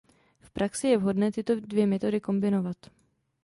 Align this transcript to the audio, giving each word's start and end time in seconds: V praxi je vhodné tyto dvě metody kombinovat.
V 0.41 0.47
praxi 0.49 0.87
je 0.87 0.97
vhodné 0.97 1.31
tyto 1.31 1.59
dvě 1.59 1.87
metody 1.87 2.19
kombinovat. 2.21 2.77